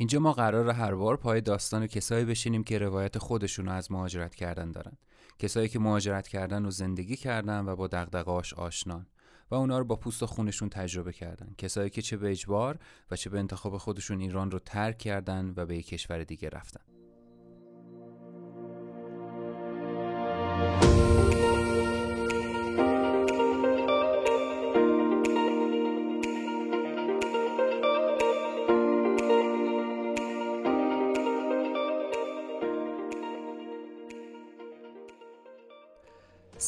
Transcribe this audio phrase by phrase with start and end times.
[0.00, 4.70] اینجا ما قرار هر بار پای داستان کسایی بشینیم که روایت خودشون از مهاجرت کردن
[4.70, 4.92] دارن.
[5.38, 9.06] کسایی که مهاجرت کردن و زندگی کردن و با دغدغه‌اش آشنان
[9.50, 11.54] و اونا رو با پوست و خونشون تجربه کردن.
[11.58, 12.78] کسایی که چه به اجبار
[13.10, 16.97] و چه به انتخاب خودشون ایران رو ترک کردن و به یک کشور دیگه رفتن.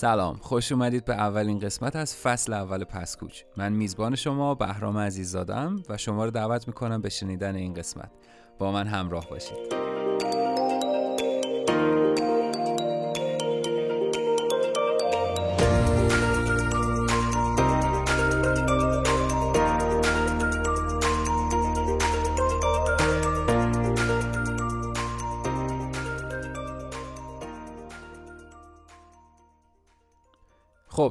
[0.01, 3.43] سلام خوش اومدید به اولین قسمت از فصل اول پسکوچ.
[3.57, 8.11] من میزبان شما بهرام عزیززادم و شما رو دعوت می‌کنم به شنیدن این قسمت.
[8.59, 9.90] با من همراه باشید.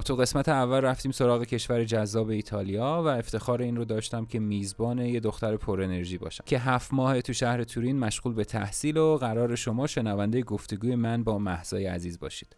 [0.09, 4.99] تو قسمت اول رفتیم سراغ کشور جذاب ایتالیا و افتخار این رو داشتم که میزبان
[4.99, 6.43] یه دختر پر انرژی باشم.
[6.47, 11.23] که هفت ماه تو شهر تورین مشغول به تحصیل و قرار شما شنونده گفتگوی من
[11.23, 12.55] با محضای عزیز باشید.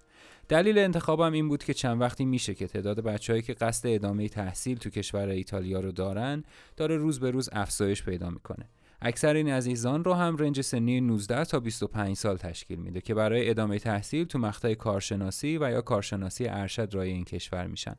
[0.49, 4.77] دلیل انتخابم این بود که چند وقتی میشه که تعداد بچههایی که قصد ادامه تحصیل
[4.77, 6.43] تو کشور ایتالیا رو دارن
[6.77, 8.69] داره روز به روز افزایش پیدا می‌کنه.
[9.03, 13.49] اکثر این عزیزان رو هم رنج سنی 19 تا 25 سال تشکیل میده که برای
[13.49, 17.95] ادامه تحصیل تو مقطع کارشناسی و یا کارشناسی ارشد رای این کشور میشن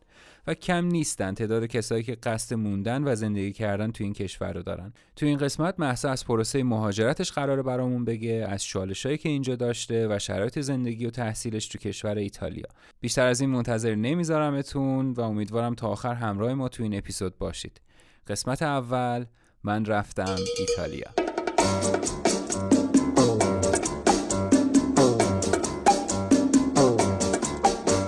[0.47, 1.35] و کم نیستن.
[1.35, 4.93] تعداد کسایی که قصد موندن و زندگی کردن تو این کشور رو دارن.
[5.17, 10.09] تو این قسمت محسا از پروسه مهاجرتش قرار برامون بگه از چالشایی که اینجا داشته
[10.09, 12.69] و شرایط زندگی و تحصیلش تو کشور ایتالیا.
[13.01, 17.81] بیشتر از این منتظر نمیذارمتون و امیدوارم تا آخر همراه ما تو این اپیزود باشید.
[18.27, 19.25] قسمت اول
[19.65, 21.11] من رفتم ایتالیا.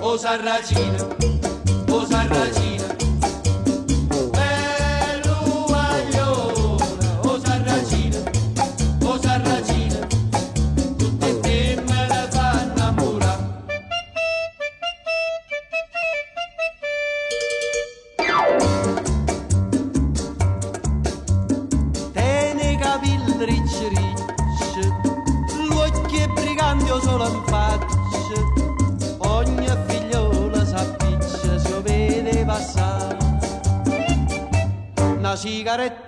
[0.02, 0.16] O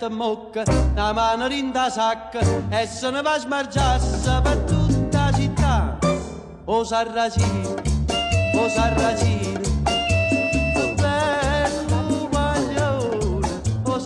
[0.06, 0.62] en mocca,
[0.92, 5.98] una mano in sacca e se ne va smargiassa per tutta la città.
[6.64, 7.74] O sarracino,
[8.54, 9.60] o sarracino,
[10.96, 13.98] bello guaglione, o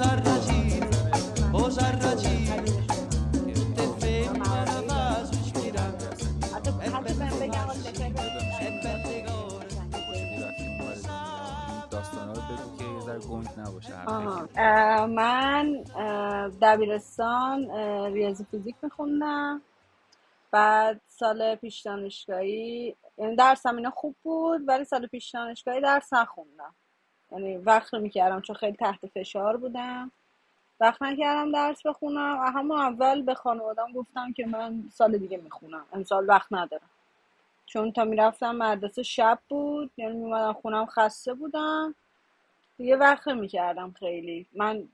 [16.70, 17.70] دبیرستان
[18.14, 19.62] ریاضی فیزیک میخوندم.
[20.50, 26.74] بعد سال پیش دانشگاهی یعنی درسم اینا خوب بود ولی سال پیش دانشگاهی درس نخوندم.
[27.32, 30.12] یعنی وقت می‌کردم چون خیلی تحت فشار بودم.
[30.80, 32.52] وقت نکردم درس بخونم.
[32.56, 35.86] همون اول به خانوادم گفتم که من سال دیگه می‌خونم.
[35.92, 36.90] امسال وقت ندارم.
[37.66, 39.90] چون تا می‌رفتم مدرسه شب بود.
[39.96, 41.94] یعنی میمدم خونم خسته بودم.
[42.80, 44.46] دیگه وقت می‌کردم خیلی.
[44.52, 44.88] من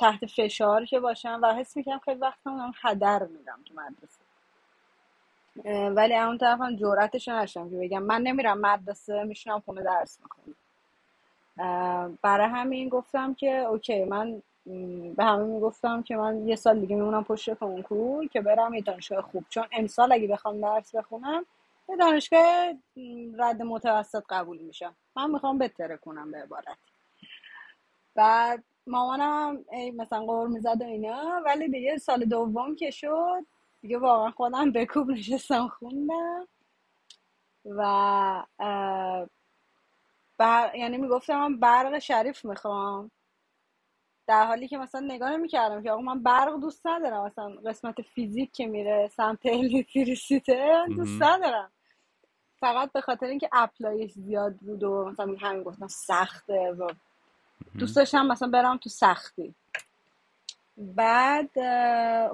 [0.00, 4.20] تحت فشار که باشم و حس می‌کردم خیلی وقت هم هدر میدم تو مدرسه.
[5.90, 8.02] ولی اون طرف هم جورتش نشم که بگم.
[8.02, 10.54] من نمیرم مدرسه میشنم خونه درس می‌کنم
[12.22, 14.42] برای همین گفتم که اوکی من
[15.16, 19.22] به همه می‌گفتم که من یه سال دیگه میمونم پشت کنکور که برم یه دانشگاه
[19.22, 19.44] خوب.
[19.48, 21.46] چون امسال اگه بخوام درس بخونم
[21.88, 22.72] یه دانشگاه
[23.38, 24.94] رد متوسط قبول میشم.
[25.16, 26.78] من می‌خوام بتره کنم به عبارت.
[28.14, 31.42] بعد مامانم ای مثلا قور می‌زد و اینا.
[31.44, 33.46] ولی دیگه سال دوم که شد
[33.82, 36.48] دیگه واقعا خودم بکوب نشستم خوندم.
[37.64, 38.42] و
[40.38, 40.74] بر...
[40.74, 43.10] یعنی می‌گفتم من برق شریف می‌خوام.
[44.26, 47.24] در حالی که مثلا نگاه نمی‌کردم که آقا من برق دوست ندارم.
[47.24, 51.70] مثلا قسمت فیزیک که میره سمت الیکتریسیته دوست ندارم.
[52.60, 56.88] فقط به خاطر اینکه اپلایش زیاد بود و مثلا همین گفتم سخته و
[57.78, 59.54] دوست داشتم مثلا برم تو سختی.
[60.76, 61.50] بعد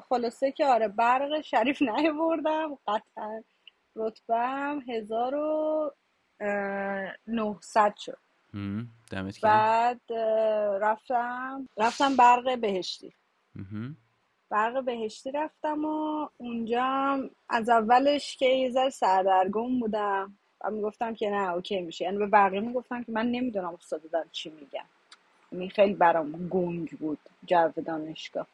[0.09, 3.43] خلاصه که آره برق شریف نیاوردم قطعا
[3.97, 5.93] رتبم هزار و
[7.27, 8.19] نهصد شد.
[9.43, 10.01] بعد
[10.81, 13.13] رفتم رفتم برق بهشتی.
[14.51, 17.19] برق بهشتی رفتم و اونجا
[17.49, 20.37] از اولش که یه ذره سردرگم بودم.
[20.65, 22.05] و می‌گفتم که نه اوکی میشه.
[22.05, 24.89] یعنی به بقیه می‌گفتم که من نمی‌دونم استاد دارم چی یعنی
[25.75, 28.47] خیلی برام گنگ بود جو دانشگاه.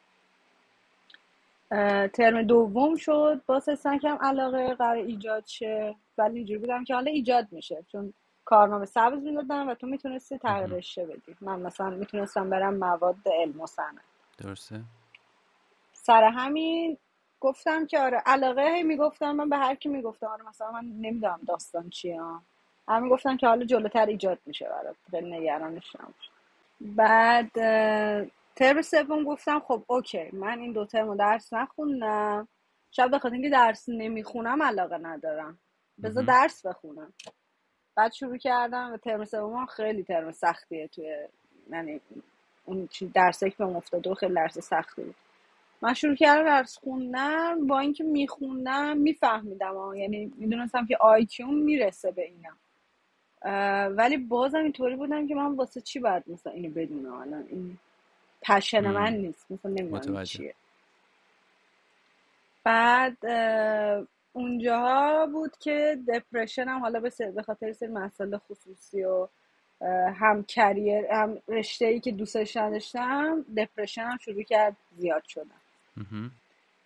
[1.71, 5.95] اه، ترم دوم شد باز حسن کم علاقه قرار ایجاد شه.
[6.19, 8.13] ولی اینجوری بودم که حالا ایجاد میشه چون
[8.45, 10.77] کارنامه سبز می‌دادن و تو می‌تونستی تغییر مهم.
[10.77, 11.37] رشته بدی.
[11.41, 14.05] من مثلا می‌تونستم برم مواد علم و صنعت.
[14.39, 14.81] درسته.
[15.93, 16.99] سر همین
[17.41, 21.41] گفتم که آره علاقه هی می‌گفتم من به هر کی می‌گفتم آره مثلا من نمی‌دونم
[21.49, 22.21] داستان چیه.
[22.89, 26.31] همین گفتم که حالا جلوتر ایجاد میشه برات خیلی نگرانش نباش.
[26.81, 27.51] بعد
[28.57, 32.49] ترم سوم گفتم خب اوکی من این دو ترم درس نخوندم.
[32.91, 35.59] شاید بخاطر اینکه درس نمی‌خونم علاقه ندارم.
[36.03, 36.25] بذار.
[36.25, 37.13] درس بخونم.
[37.97, 41.29] بعد شروع کردم و ترم سوم خیلی ترم سختیه توی
[41.71, 42.01] یعنی
[42.65, 45.15] اون چی که بهم افتاده و خیلی درس سختی بود.
[45.83, 52.25] من شروع کردم درس خوندن با اینکه میخوندم میفهمیدم یعنی می‌دونستم که آیکیون می‌رسه به
[52.25, 52.49] اینا.
[52.49, 52.66] اه،
[53.97, 57.79] ولی بازم اینطوری بودم که من واسه چی باید مثلا اینو بدونم؟ الان این
[58.43, 59.13] پشن من.
[59.13, 59.47] نیست.
[59.51, 60.55] مثلا نمی‌دونم چیه.
[62.65, 69.29] بعد اه، اونجاها بود که دپرشن هم حالا به سر- خاطر سری مسائل خصوصی و
[70.15, 75.61] هم کریر هم رشته ای که دوستش نداشتم دپرشن هم شروع کرد زیاد شدن.
[75.97, 76.31] مهم.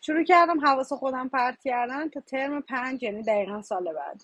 [0.01, 4.23] شروع کردم حواس خودم پرت کردن تا ترم پنج یعنی دقیقا سال بعد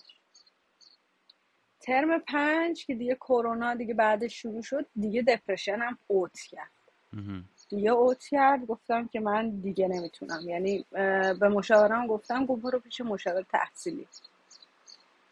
[1.86, 6.70] ترم پنج که دیگه کرونا دیگه بعدش شروع شد دیگه دپرشن هم اوت کرد.
[7.70, 8.66] دیگه اوت کرد.
[8.66, 10.48] گفتم که من دیگه نمی‌تونم.
[10.48, 10.84] یعنی
[11.40, 14.08] به مشاورم گفتم گفت برو پیش مشاور تحصیلی.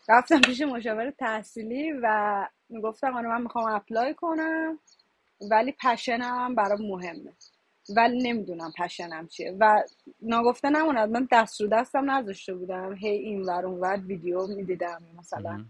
[0.08, 4.78] رفتم پیش مشاور تحصیلی و می‌گفتم آره من می‌خوام اپلای کنم
[5.50, 7.32] ولی پشنم برام مهمه.
[7.96, 9.56] ولی نمی‌دونم پشنم چیه.
[9.60, 9.82] و
[10.22, 11.10] ناگفته نموند.
[11.10, 12.94] من دست رو دستم نذاشته بودم.
[12.94, 15.64] هی این ور اون ور ویدیو می‌دیدم مثلا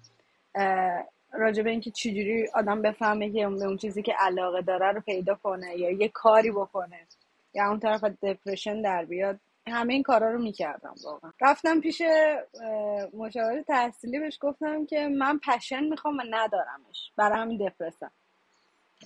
[1.32, 5.78] راجع به اینکه چجوری آدم بفهمه که اون چیزی که علاقه داره رو پیدا کنه
[5.78, 7.06] یا یه کاری بکنه.
[7.54, 9.40] یا اون طرف دپرشن در بیاد.
[9.66, 11.32] همه این کارا رو می‌کردم واقعا.
[11.40, 12.02] رفتم پیش
[13.14, 17.12] مشاور تحصیلی بهش گفتم که من پشن می‌خوام و ندارمش.
[17.16, 18.10] برای همین دپرسم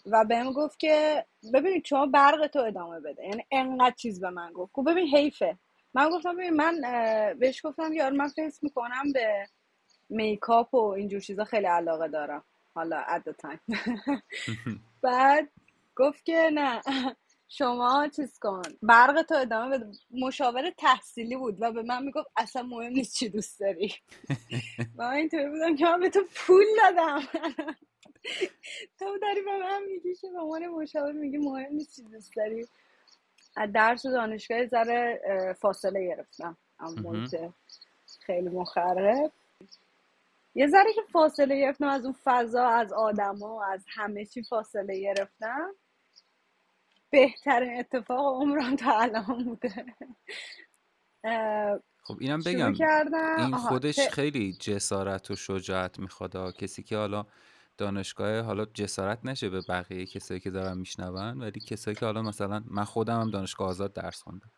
[0.07, 1.25] و بهم گفت که
[1.55, 3.25] ببینید شما برق تو ادامه بده.
[3.25, 4.73] یعنی انقدر چیز به من گفت.
[4.73, 5.59] گفت ببین حیفه.
[5.95, 6.81] من گفتم ببین من
[7.39, 9.47] بهش گفتم یار من فکر می‌کنم به
[10.09, 12.45] میکاپ و اینجور چیزا خیلی علاقه دارم.
[12.75, 13.77] حالا at the time.
[15.03, 15.49] بعد
[15.97, 16.83] گفت که نه.
[17.49, 18.63] شما چیز کن.
[18.83, 19.91] برق تو ادامه بده.
[20.11, 23.95] مشاور تحصیلی بود و به من می‌گفت اصلا مهم نیست چی دوست داری.
[24.99, 27.21] و من اینطوری بودم که من به تو پول دادم.
[28.99, 32.69] تو داری به من میگی که به عنوان مشاور میگی مهم نیست چی دوست داری.
[33.57, 35.21] از درس و دانشگاه ذره
[35.61, 36.57] فاصله گرفتم.
[36.81, 37.27] اما
[38.21, 39.33] خیلی مخرب.
[40.59, 45.75] یه ذره که فاصله گرفتم از اون فضا از آدما از همه چی فاصله گرفتم
[47.11, 49.85] بهترین اتفاق عمرم تا الان بوده
[52.03, 52.75] خب اینم بگم
[53.39, 53.99] این خودش.
[53.99, 56.57] خیلی جسارت و شجاعت می‌خواد.
[56.57, 57.27] کسی که حالا
[57.77, 62.65] دانشگاه حالا جسارت نشه به بقیه کسایی که دارن میشنون ولی کسایی که حالا مثلا
[62.67, 64.51] من خودم هم دانشگاه آزاد درس خوندم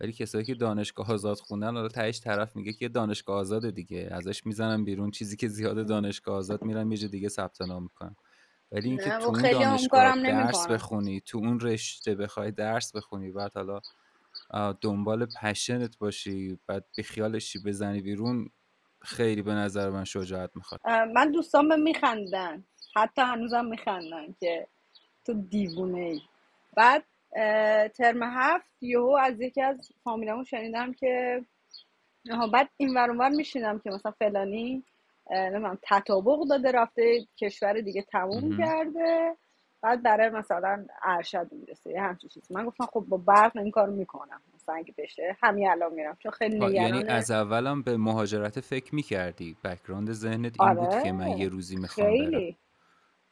[0.00, 4.08] ولی کسایی که دانشگاه آزاد خوندن حالا تهش طرف میگه که یه دانشگاه آزاد دیگه.
[4.12, 5.10] ازش می‌زنن بیرون.
[5.10, 8.16] چیزی که زیاد دانشگاه آزاد میرن یه دیگه ثبت نام می‌کنن
[8.72, 13.80] ولی اینکه تو اون دانشگاه درس بخونی تو اون رشته بخوای درس بخونی بعد حالا
[14.80, 18.50] دنبال پشنت باشی بعد بیخیالشی بزنی بیرون
[19.02, 20.80] خیلی به نظر من شجاعت می‌خواد.
[20.86, 22.64] من دوستان به میخندن.
[22.96, 24.66] حتی هنوزم میخندن که
[25.24, 26.20] تو دیوونه ای
[26.76, 27.04] بعد
[27.94, 31.44] ترم هفت یهو از یکی از فامیلامون شنیدم که
[32.52, 34.84] بعد این ور اون ور میشیدم که مثلا فلانی
[35.30, 38.58] نمی‌دونم تطابق داده رفته کشور دیگه تموم.
[38.58, 39.36] کرده.
[39.82, 43.92] بعد برای مثلا ارشد می‌رسه یه همچین چیز من گفتم خب با برق این کارو
[43.92, 44.42] می‌کنم.
[44.54, 48.94] مثلا اگه بشه همین الان میرم چون خیلی یعنی نگران از اولم به مهاجرت فکر
[48.94, 52.30] می‌کردی؟ بکگراند ذهنت این بود که من آره یه روزی می‌خوام برم.
[52.30, 52.56] خیلی.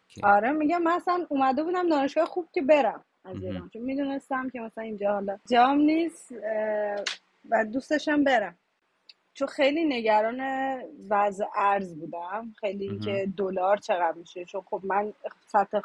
[0.08, 3.04] که آره میگم من اصلا اومده بودم دانشگاه خوب که برم.
[3.24, 3.42] از.
[3.42, 3.68] ایران.
[3.72, 6.34] چون می‌دونستم که مثلا اینجا حالا جام نیست
[7.50, 8.58] و دوست داشتم برم.
[9.34, 10.40] چون خیلی نگران
[11.10, 12.54] وضع ارز بودم.
[12.60, 12.88] خیلی.
[12.88, 14.44] اینکه دلار چقدر میشه.
[14.44, 15.12] چون خب من
[15.46, 15.80] سطح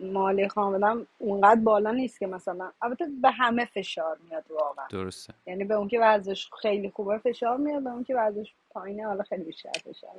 [0.00, 4.86] مالی خانوادم اونقدر بالا نیست که مثلا البته به همه فشار میاد واقعا.
[4.90, 5.34] درسته.
[5.46, 9.22] یعنی به اون که وضعش خیلی خوبه فشار میاد به اون که وضعش پایینه حالا
[9.22, 10.10] خیلی بیشتر فشار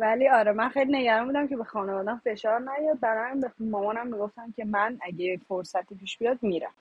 [0.00, 3.00] ولی آره من خیلی نگران بودم که به خانوادم فشار نیاد.
[3.00, 6.72] برای به مامانم می‌گفتم که من اگه فرصتی پیش بیاد میرم.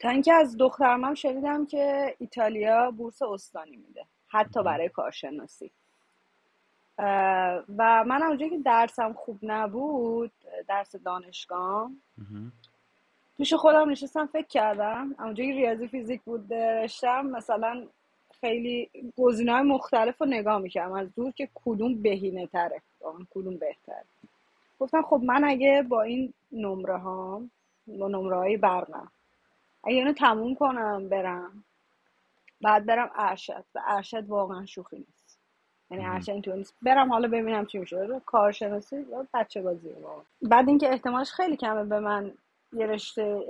[0.00, 5.70] تا اینکه از دخترم هم شنیدم که ایتالیا بورس استانی میده حتی برای کارشناسی.
[7.78, 10.32] و من اونجایی که درسم خوب نبود
[10.68, 11.90] درس دانشگاه.
[13.36, 15.14] پیش خودم نشستم فکر کردم.
[15.18, 17.86] اونجایی ریاضی فیزیک بود رشتم مثلا
[18.46, 20.92] خیلی گزینه های مختلف رو نگاه می‌کردم.
[20.92, 22.82] از دور که کدوم بهینه تره.
[23.30, 24.02] کدوم بهتر
[24.80, 27.42] گفتم خب من اگه با این نمره ها
[27.86, 29.10] با نمره های برقم
[29.84, 31.64] اگه اینو تموم کنم برم.
[32.60, 33.64] بعد برم ارشد.
[33.74, 35.38] و ارشد واقعا شوخی نیست.
[35.90, 36.04] یعنی.
[36.04, 36.74] ارشد اینطور نیست.
[36.82, 38.20] برم حالا ببینم چی میشه.
[38.26, 42.32] کارشناسی یا بچه بازی واقعا بعد اینکه احتمالش خیلی کمه به من
[42.72, 43.40] یه رشته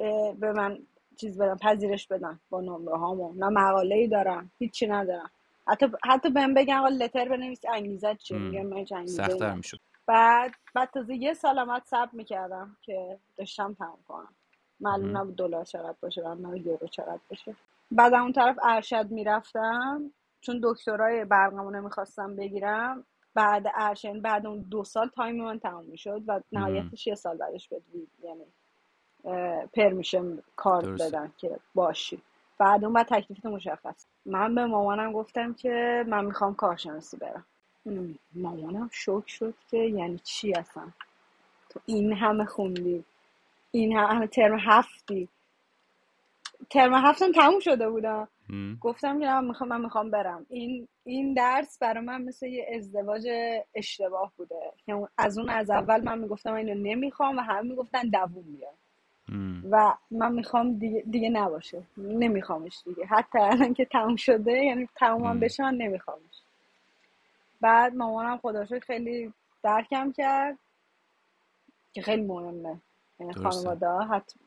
[0.41, 0.79] به من
[1.17, 5.31] چیز بدن پذیرش بدن با نمره هامو نه مقاله ای دارم هیچی ندارم.
[5.69, 8.45] حتی حتی بهم بگن آقا لتر بنویس انگیزه چیه؟ مم.
[8.45, 8.85] میگم من
[9.19, 9.57] ندارم.
[9.57, 9.81] می‌شد.
[10.07, 14.29] بعد بعد تازه یه سال بعد صبر می‌کردم که داشتم تموم کنم.
[14.81, 15.17] معلوم.
[15.17, 17.57] نبود دلار چقدر باشه معلوم نبود یورو چقدر باشه.
[17.91, 20.11] بعد اون طرف ارشد می‌رفتم.
[20.41, 23.05] چون دکترای برقمو نمی‌خواستم بگیرم
[23.35, 26.41] بعد ارشد بعد اون دو سال تایم من تموم می‌شد و.
[26.53, 27.81] نهایتش یه سال بعدش بد
[28.23, 28.45] یعنی
[29.75, 31.09] permission card درسته.
[31.09, 32.23] بدن که باشی.
[32.59, 34.07] بعد اون بعد تکلیفت مشخص.
[34.27, 37.45] من به مامانم گفتم که من می‌خوام کارشناسی برم.
[37.87, 40.89] ام، مامانم شوک شد که یعنی چی اصلا؟
[41.71, 43.05] تو این همه خوندی.
[43.71, 45.29] این همه ترم هفتی.
[46.71, 48.29] ترم هفتم تموم شده بودم.
[48.81, 50.47] گفتم که من می‌خوام من می‌خوام برم.
[50.51, 53.29] این این درس برای من مثل یه ازدواج
[53.75, 54.73] اشتباه بوده.
[54.87, 58.73] که اون- از اون از اول من می‌گفتم اینو نمی‌خوام و همه می‌گفتن دووم بیار.
[59.71, 61.83] و من می‌خوام دیگه, دیگه نباشه.
[61.97, 63.07] نمیخوامش دیگه.
[63.07, 65.41] حتی الان که تموم شده یعنی تمومم مم.
[65.41, 66.43] بشه من نمیخوامش.
[67.61, 70.59] بعد مامانم خدا رو شکر خیلی درکم کرد
[71.93, 72.81] که خیلی مهمه.
[73.21, 74.41] یعنی خانواده حتی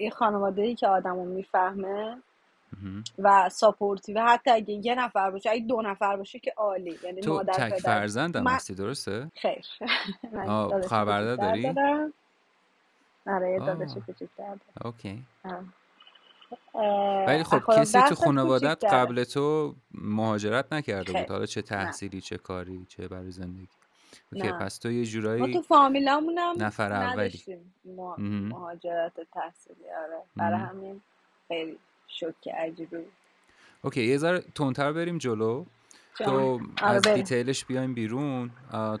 [0.00, 2.22] یه خانواده ای که آدمو می‌فهمه.
[3.18, 4.20] و supportive.
[4.20, 6.98] حتی اگه یه نفر باشه اگه دو نفر باشه که عالی.
[7.02, 7.86] یعنی تو مادر تک
[8.36, 9.66] من هستی درسته؟ خیر.
[10.70, 11.74] کوچیکتر داری؟
[13.26, 14.00] آره یه داداش آه.
[14.06, 15.22] کوچیکتر okay.
[17.26, 21.66] ولی خب خودم کسی تو خانوادت قبل تو مهاجرت نکرده بود؟ حالا چه نه.
[21.66, 23.68] تحصیلی چه کاری چه برای زندگی؟
[24.32, 24.58] okay نه.
[24.58, 27.42] پس تو یه ما یه جورایی فامیلامونم نفر اولی.
[27.84, 28.18] ما-.
[28.18, 30.22] مهاجرت تحصیلی آره.
[30.36, 30.58] برای.
[30.60, 31.00] همین
[31.48, 31.78] خیلی
[32.20, 32.96] شوک عجیبی
[33.82, 35.64] okay یه ذره تندتر بریم جلو.
[36.18, 37.16] تو آره از بریم.
[37.16, 38.50] detail ش بیایم بیرون.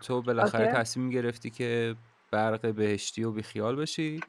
[0.02, 1.94] تو بالاخره تصمیم گرفتی که
[2.34, 4.20] برق بهشتی و بیخیال بشی.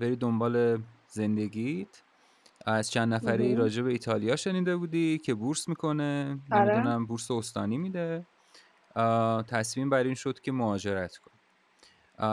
[0.00, 2.02] بری دنبال زندگیت.
[2.66, 3.54] از چند نفری.
[3.54, 6.38] راجع به ایتالیا شنیده بودی که بورس می‌کنه.
[6.52, 6.74] آره.
[6.74, 8.26] نمی‌دونم بورس استانی میده.
[9.48, 11.30] تصمیم بر این شد که مهاجرت کن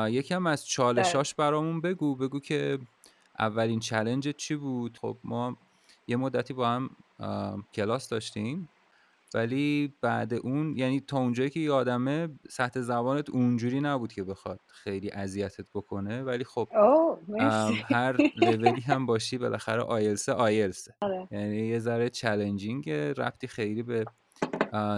[0.10, 2.16] یکم از چالشاش برامون بگو.
[2.16, 2.80] بگو که
[3.40, 5.58] اولین چلنج چی بود؟ خب ما
[6.08, 6.90] یه مدتی با هم
[7.74, 8.70] کلاس داشتیم.
[9.34, 15.12] ولی بعد اون یعنی تا اونجایی که یادمه سطح زبانت اونجوری نبود که بخواد خیلی
[15.12, 16.24] اذیتت بکنه.
[16.24, 16.70] ولی خب
[17.90, 21.28] هر لولی هم باشی بالاخره IELTS IELTS آره.
[21.32, 24.06] یعنی یه ذره challenging ربطی خیلی به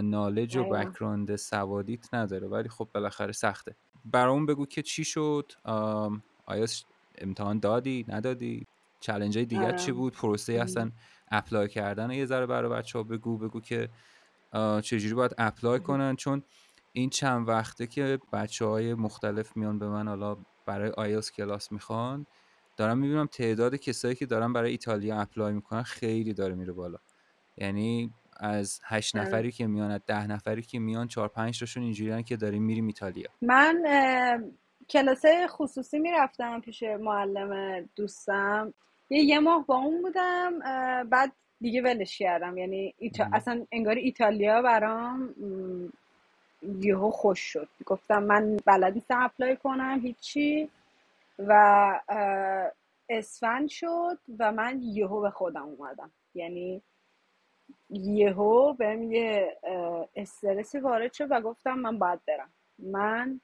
[0.03, 2.47] knowledge و background سوادیت نداره.
[2.47, 3.75] ولی خب بالاخره سخته.
[4.05, 5.51] برامون بگو که چی شد؟
[6.67, 6.85] ش-
[7.17, 8.67] امتحان دادی؟ ندادی؟
[9.00, 9.93] challenge های دیگه چی آره.
[9.93, 10.91] بود؟ پروسه اصلا
[11.31, 13.37] apply کردن یه ذره برای بچه ها بگو.
[13.37, 13.89] بگو که
[14.83, 16.43] چجوری باید apply کنن؟ چون
[16.91, 22.25] این چند وقته که بچه های مختلف میان به من حالا برای آیلز کلاس می‌خوان
[22.77, 26.98] دارم می‌بینم تعداد کسایی که دارن برای ایتالیا اپلای می‌کنن خیلی داره میره بالا.
[27.57, 29.27] یعنی از هشت آره.
[29.27, 32.88] نفری که میان از ده نفری که میان چهار پنج تاشون اینجوریان که داریم میریم
[32.88, 33.29] ایتالیا.
[33.41, 33.83] من
[34.89, 38.74] کلاسه خصوصی می‌رفتم پیش معلم دوستم.
[39.10, 40.60] یه یه ماه با اون بودم
[41.10, 41.31] بعد
[41.62, 42.57] دیگه ولش کردم.
[42.57, 43.27] یعنی ایتا...
[43.33, 45.36] اصلا انگاری ایتالیا برام
[46.62, 47.67] یهو خوش شد.
[47.86, 50.69] گفتم من بلد نیستم اپلای کنم هیچی.
[51.39, 52.00] و
[53.10, 56.12] اسفند شد و من یهو به خودم اومدم.
[56.36, 56.81] یعنی
[57.89, 59.57] یهو بهم یه
[60.15, 62.50] استرسی وارد شد و گفتم من باید برم.
[62.79, 63.39] من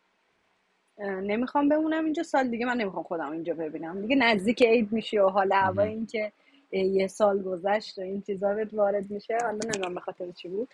[0.99, 2.23] نمی‌خوام بمونم اینجا.
[2.23, 4.01] سال دیگه من نمی‌خوام خودم اینجا ببینم.
[4.01, 5.83] دیگه نزدیک عید میشی و حال هوا.
[5.83, 6.31] این که
[6.71, 9.37] یه سال گذشت و این چیزا بهت وارد میشه.
[9.41, 10.69] حالا نمی‌دونم به خاطر چی بود.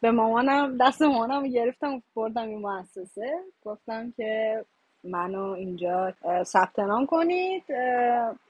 [0.00, 3.38] به مامانم دست مامانم گرفتم بردم این مؤسسه.
[3.64, 4.64] گفتم که
[5.04, 7.72] منو اینجا ثبت نام کنید.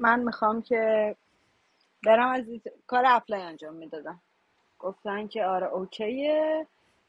[0.01, 1.17] من می‌خوام که
[2.07, 2.45] برم از
[2.87, 4.21] کار اپلای انجام می‌دادم.
[4.79, 6.67] گفتن که آره اوکیه.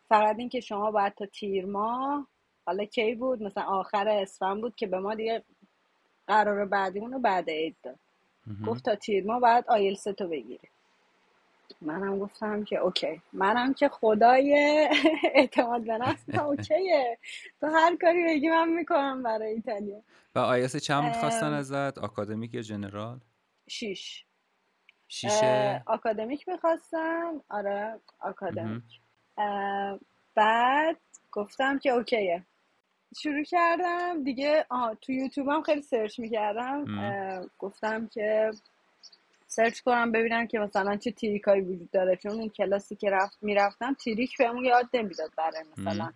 [0.09, 2.27] فقط این که شما باید تا تیر ماه
[2.65, 5.43] حالا کی بود؟ مثلا آخر اسفند بود که به ما دیگه
[6.27, 7.99] قرار بعدیمون رو بعد عید داد.
[8.67, 10.69] گفت تا تیر ما باید آیلتس تو بگیری.
[11.81, 13.21] منم گفتم که okay.
[13.33, 14.53] منم که خدای
[15.35, 17.17] اعتماد به نفس okay ه.
[17.59, 20.01] تو هر کاری بگی من می‌کنم برای ایتالیا.
[20.35, 23.19] و آیس چند می‌خواستن ام، ازت؟ آکادمیک یا general؟
[23.69, 24.25] شیش.
[25.07, 27.41] شیشه؟ آکادمیک می‌خواستم.
[27.49, 27.99] آره.
[28.19, 28.83] آکادمیک.
[30.35, 30.97] بعد
[31.31, 32.45] گفتم که okay ه.
[33.17, 34.23] شروع کردم.
[34.23, 36.85] دیگه آها تو یوتیوب هم خیلی search می‌کردم.
[37.59, 38.51] گفتم که
[39.47, 42.15] search کنم ببینم که مثلا چه trick ایی وجود داره.
[42.15, 46.11] چون اون کلاسی که رفت می‌رفتم trick بهمون یاد نمی‌داد برای مثلا.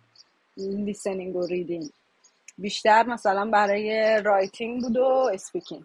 [0.56, 1.90] listening و reading
[2.58, 5.84] بیشتر مثلا برای writing بود و speaking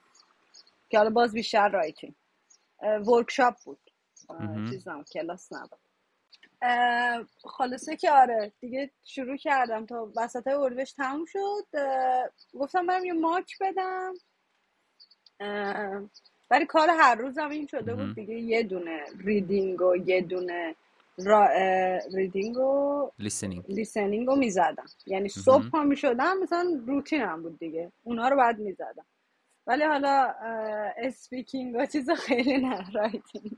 [0.90, 2.14] که حالا باز بیشتر writing
[2.82, 3.80] workshop بود.
[4.70, 5.85] چیز کلاس نبود.
[7.44, 11.66] خلاصه که آره دیگه شروع کردم تا وسط اردیبهشت تموم شد.
[12.60, 14.14] گفتم برم یه mock بدم.
[16.52, 18.16] ولی کار هر روزم این شده بود.
[18.16, 20.76] دیگه یه دونه reading و یه دونه
[21.18, 21.50] را
[22.14, 23.64] reading و listening.
[23.70, 24.86] listening رو می‌زدم.
[25.06, 25.70] یعنی صبح.
[25.70, 27.92] پا می‌شدم مثلا روتینم بود دیگه.
[28.04, 29.06] اونا رو بعد می‌زدم.
[29.68, 30.34] ولی حالا
[30.98, 33.58] speaking و چیز خیلی نه writing.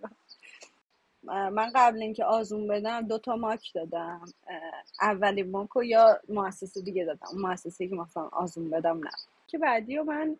[1.27, 4.21] من قبل اینکه آزمون بدم دو تا mock دادم.
[4.47, 4.59] اه،
[5.01, 7.27] اولین ماک رو یا مؤسسه دیگه دادم.
[7.37, 9.11] مؤسسه که مثلا آزمون بدم نه.
[9.47, 10.37] که بعدی رو من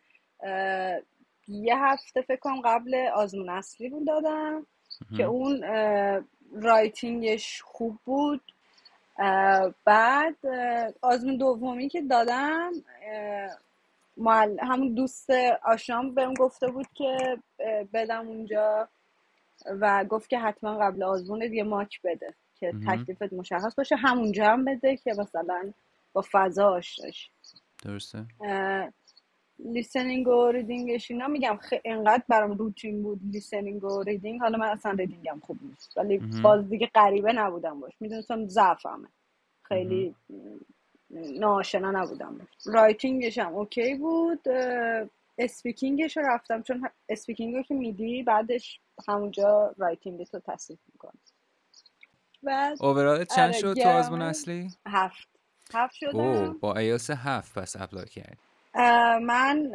[1.48, 4.66] یه هفته فکر کنم قبل آزمون اصلی رو دادم
[5.18, 5.24] که.
[5.24, 5.64] اون
[6.54, 8.42] رایتینگش خوب بود.
[9.86, 10.36] بعد
[11.02, 12.72] آزمون دومی که دادم
[14.60, 15.30] همون دوست
[15.66, 17.38] آشنام بهم گفته بود که
[17.94, 18.88] بدم اونجا.
[19.66, 22.74] و گفت که حتما قبل آزمون یه mock بده که.
[22.88, 25.74] تکلیفت مشخص باشه همونجا هم بده که مثلا
[26.14, 27.30] با فضا آشنا شی.
[27.84, 28.26] درسته
[29.60, 34.58] listening و reading ش اینا میگم خیلی اینقدر برام روتین بود listening و reading حالا
[34.58, 36.18] من اصلا reading م خوب نیست ولی.
[36.44, 39.08] باز دیگه غریبه نبودم باش می‌دونستم ضعفمه.
[39.64, 40.16] خیلی
[41.40, 44.42] ناآشنا نبودم باش writing ش هم okay بود
[45.38, 51.20] speaking ش رو رفتم چون speaking رو که میدی بعدش همونجا writing تو تصحیح می‌کنه
[52.44, 55.28] بعد overall ت چند آره شد تو آزمون اصلی؟ هفت.
[55.74, 56.54] هفت شدم.
[56.54, 58.38] با ایاس هفت پس apply کرد
[58.74, 59.72] اه، من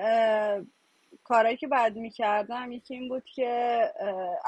[1.24, 3.82] کارهایی که بعد می‌کردم یکی این بود که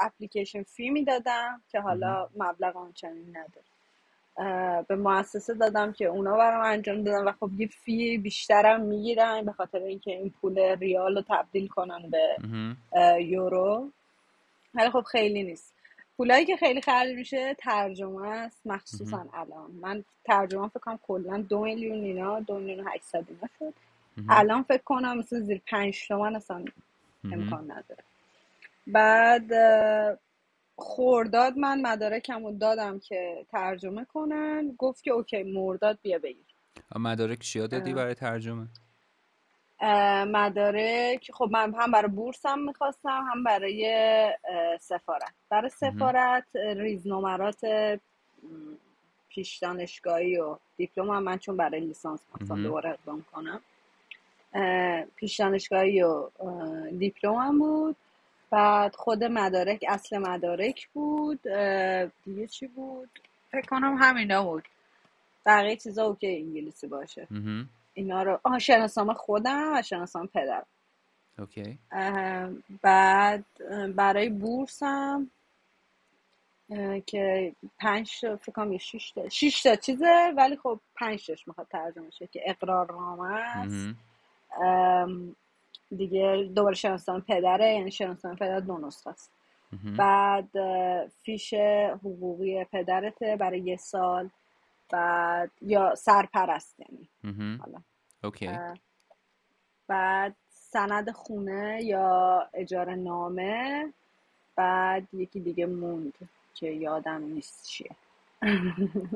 [0.01, 1.79] application fee می‌دادم که.
[1.79, 3.65] حالا مبلغ آنچنانی نداره.
[4.87, 9.51] به مؤسسه دادم که اونا برام انجام دادن و خب یه fee بیشترم می‌گیرن به
[9.51, 12.37] خاطر اینکه این پول ریال رو تبدیل کنن به
[13.23, 13.89] یورو
[14.73, 15.73] ولی خب خیلی نیست
[16.17, 18.61] پولایی که خیلی خرج میشه ترجمه است.
[18.67, 23.49] مخصوصا الان من ترجمه فکر کنم کلا دو میلیون اینا دو میلیون و 800 اینا
[23.59, 23.73] شد.
[24.29, 26.65] الان فکر کنم مثلا زیر پنج تومن اصلا.
[27.23, 28.03] امکان نداره
[28.87, 29.51] بعد
[30.75, 34.75] خورداد من مدارکم رو دادم که ترجمه کنن.
[34.77, 36.45] گفت که اوکی مرداد بیا بگیر.
[36.95, 38.67] مدارک چیا دادی برای ترجمه؟
[40.27, 43.83] مدارک خب من هم برای بورسم می‌خواستم هم برای
[44.81, 45.33] سفارت.
[45.49, 45.69] برای.
[45.69, 47.65] سفارت ریزنمرات
[49.29, 52.63] پیش دانشگاهی و دیپلم هم من چون برای لیسانس می‌خواستم مهم.
[52.63, 53.61] دوباره اقدام کنم.
[54.53, 56.29] اه، پیش دانشگاهی و
[56.99, 57.95] دیپلم هم بود.
[58.49, 61.41] بعد خود مدارک اصل مدارک بود
[62.23, 63.09] دیگه چی بود؟
[63.51, 64.63] فکر کنم همینا بود.
[65.45, 67.27] بقیه چیزا okay انگلیسی باشه.
[67.93, 70.65] اینا رو آها شناسنامه خودم و شناسنامه پدرم.
[71.39, 71.79] okay.
[72.81, 73.45] بعد
[73.95, 75.31] برای بورسم
[77.05, 81.47] که پنج تا فکر کنم یه شیش تا شیش تا چیزه ولی خب پنج تاش
[81.47, 83.73] می‌خواد ترجمه شه که اقرارنامه است.
[83.73, 83.97] مهم.
[84.61, 85.35] ام،
[85.97, 89.31] دیگه دوباره شناسنامه پدره یعنی شناسنامه پدر دو نسخه است.
[89.97, 90.49] بعد
[91.23, 91.53] فیش
[91.93, 94.29] حقوقی پدرته برای یه سال.
[94.89, 97.09] بعد یا سرپرست یعنی.
[97.59, 97.81] حالا.
[98.23, 98.49] اوکی.
[99.87, 103.93] بعد سند خونه یا اجاره نامه.
[104.55, 106.13] بعد یکی دیگه موند
[106.53, 107.91] که یادم نیست چیه.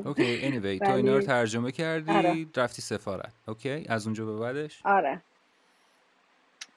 [0.06, 1.72] okay anyway تو اینا رو ترجمه آره.
[1.72, 3.34] کردی رفتی سفارت.
[3.48, 5.22] okay از اونجا به بعدش؟ آره.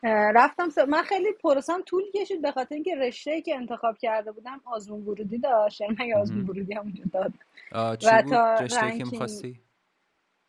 [0.04, 0.78] رفتم س...
[0.78, 5.38] من خیلی پروسم طول کشید به خاطر اینکه رشته که انتخاب کرده بودم آزمون ورودی
[5.38, 5.80] داشت.
[5.80, 6.44] یعنی من آزمون.
[6.48, 6.92] ورودی هم
[7.72, 9.60] آه، چی و تا رشته که می‌خواستی؟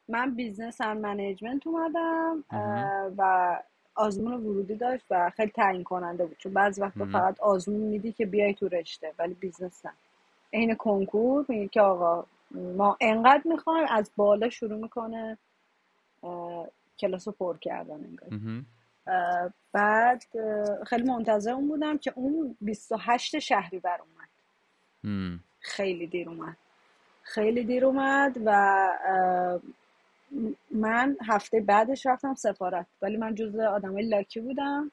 [0.09, 2.43] من business and management اومدم
[3.17, 3.55] و
[3.95, 6.37] آزمون ورودی داشت و خیلی تعیین کننده بود.
[6.37, 7.05] چون بعضی وقتا.
[7.05, 9.91] فقط آزمون میدی که بیای تو رشته ولی business نه.
[10.53, 15.37] عین کنکور میگه که آقا ما انقدر می‌خوایم از بالا شروع می‌کنه
[16.99, 18.29] کلاس رو پر کردن انگار.
[19.73, 20.23] بعد
[20.87, 24.29] خیلی منتظر اون بودم که اون 28 شهریور اومد.
[25.59, 26.57] خیلی دیر اومد.
[27.23, 28.89] خیلی دیر اومد و
[30.71, 32.85] من هفته بعدش رفتم سفارت.
[33.01, 34.91] ولی من جز آدمای لاکی بودم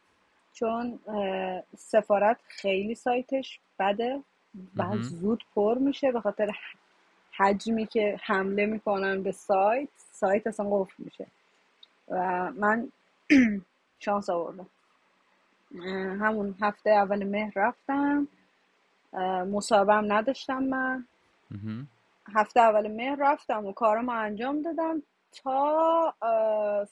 [0.52, 0.98] چون
[1.78, 4.22] سفارت خیلی سایتش بده
[4.76, 4.84] و.
[5.02, 6.50] زود پر میشه به خاطر
[7.32, 9.88] حجمی که حمله می‌کنن به سایت.
[9.96, 11.26] سایت اصلا قفل میشه.
[12.08, 12.92] و من
[14.00, 14.66] شانس آوردم.
[16.20, 18.28] همون هفته اول مهر رفتم.
[19.92, 21.06] هم نداشتم من.
[22.34, 26.14] هفته اول مهر رفتم و کارمو انجام دادم تا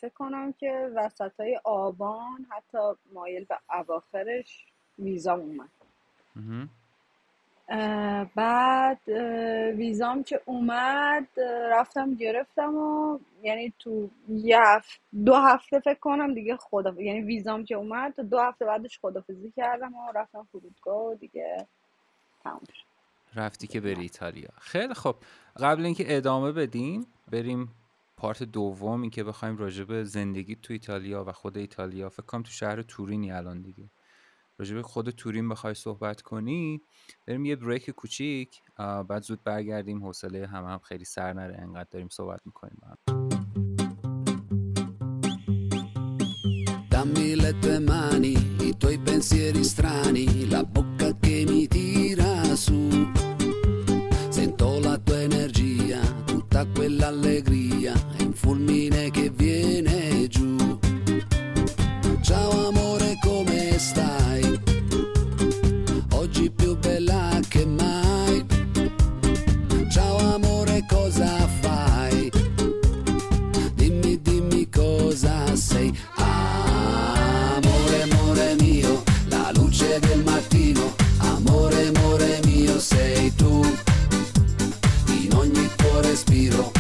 [0.01, 2.79] فکر کنم که وسط های آبان حتی
[3.13, 4.67] مایل به اواخرش
[4.99, 5.69] ویزام اومد.
[8.35, 9.09] بعد
[9.77, 11.29] ویزام که اومد
[11.71, 17.65] رفتم گرفتم و یعنی تو یه هفت دو هفته فکر کنم دیگه خدا یعنی ویزام
[17.65, 21.67] که اومد تو دو هفته بعدش خدافزی کردم و رفتم فرودگاه و دیگه
[22.45, 22.89] تموم شد.
[23.35, 24.49] رفتی که بری ایتالیا.
[24.61, 25.17] خیلی خب.
[25.61, 27.75] قبل اینکه ادامه بدیم بریم
[28.17, 32.09] پارت دوم این که بخوایم راجع به زندگی تو ایتالیا و خود ایتالیا.
[32.09, 33.85] فکر کنم تو شهر تورینی الان دیگه.
[34.59, 36.83] راجع به خود تورین بخوای صحبت کنی
[37.27, 42.09] بریم یه بریک کوچیک بعد زود برگردیم حوصله هم هم خیلی سر نره انقدر داریم
[42.09, 42.97] صحبت می‌کنیم هم.
[46.91, 48.35] Dammi le tue mani,
[48.69, 52.33] i tuoi pensieri strani, la bocca che mi tira
[52.65, 52.81] su.
[54.37, 56.01] Sento la tua energia,
[56.33, 60.51] tutta quell'allegria, è un fulmine che viene giù.
[62.29, 64.48] Ciao amore, come stai?
[86.09, 86.78] Respiro.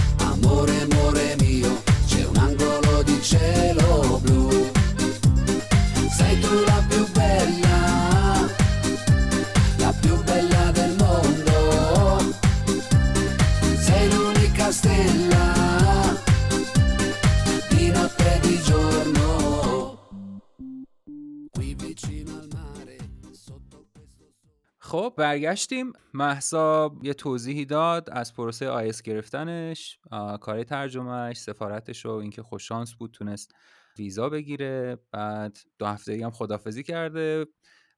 [25.18, 25.92] برگشتیم.
[26.14, 29.98] محسا یه توضیحی داد از پروسه آیس گرفتنش
[30.40, 33.54] کار ترجمهش سفارتش و اینکه خوششانس بود تونست
[33.98, 34.98] ویزا بگیره.
[35.12, 37.46] بعد دو هفته هم خدافزی کرده.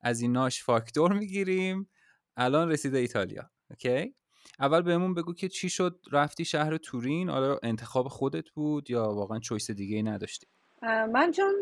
[0.03, 1.91] از ایناش فاکتور می‌گیریم.
[2.37, 3.51] الان رسیده ایتالیا.
[3.71, 4.15] اوکی؟
[4.59, 9.39] اول بهمون بگو که چی شد؟ رفتی شهر تورین؟ آیا انتخاب خودت بود یا واقعا
[9.39, 10.47] چویس دیگه ای نداشتی؟
[10.83, 11.55] من چون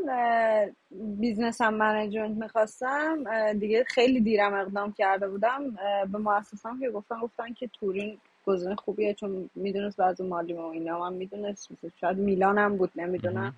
[0.90, 5.70] business and management می‌خواستم دیگه خیلی دیرم اقدام کرده بودم.
[6.12, 11.07] به مؤسسم که گفتن گفتن که تورین گزینه خوبیه چون می‌دونست وضع مالی و اینا
[11.07, 11.68] هم می‌دونست.
[12.00, 13.54] شاید میلان هم بود نمی‌دونم.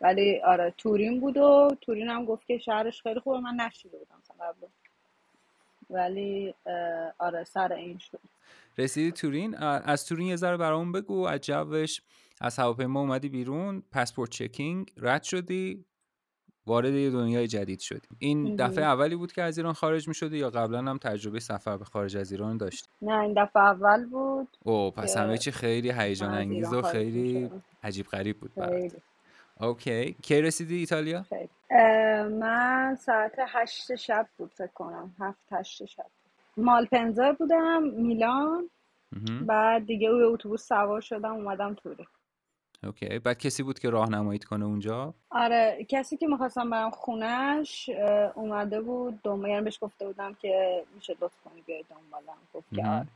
[0.00, 3.40] ولی آره تورین بود و تورین هم گفت که شهرش خیلی خوبه.
[3.40, 4.66] من نشنیده بودم قبل.
[5.90, 6.54] ولی
[7.18, 8.20] آره سر این شد.
[8.78, 11.22] رسیدی تورین از تورین یه ذره برامون بگو.
[11.22, 12.00] از جوش
[12.40, 15.84] از هواپیما اومدی بیرون پاسپورت چکینگ رد شدی
[16.66, 18.08] وارد یه دنیای جدید شدی.
[18.18, 18.56] این.
[18.56, 21.84] دفعه اولی بود که از ایران خارج می شدی یا قبلا هم تجربه سفر به
[21.84, 26.34] خارج از ایران داشتی؟ نه این دفعه اول بود او پس همه چی خیلی هیجان
[26.34, 27.50] انگیز و خیلی
[27.82, 28.72] عجیب غریب بود برات.
[28.72, 28.96] خیلی.
[29.60, 30.16] اوکی.
[30.22, 31.48] کی رسیدی ایتالیا؟ خیلی.
[32.38, 35.14] من ساعت هشت شب بود فکر کنم.
[35.20, 36.06] هفت هشت شب.
[36.56, 38.70] مالپنزا بودم میلان.
[39.46, 42.06] بعد دیگه روی اتوبوس سوار شدم اومدم تورین
[42.84, 43.18] okay.
[43.18, 47.90] بعد کسی بود که راهنماییت کنه اونجا؟ آره کسی که می‌خواستم برم خونش
[48.34, 52.38] اومده بود دوم یعنی بهش گفته بودم که میشه لطف کنی بیای دنبالم.
[52.54, 52.86] گفت که.
[52.86, 53.06] آره.